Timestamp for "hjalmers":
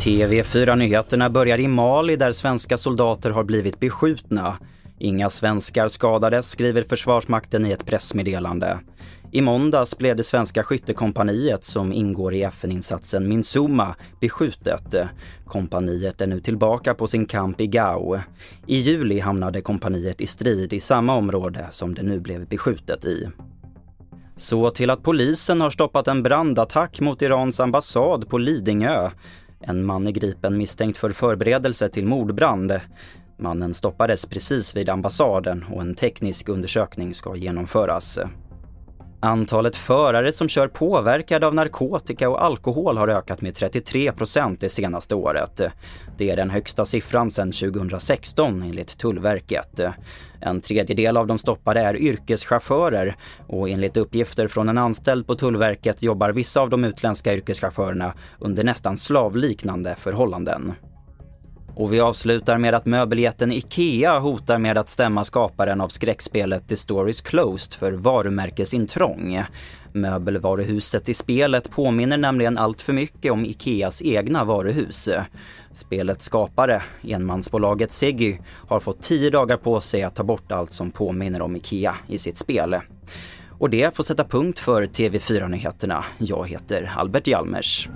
87.26-87.88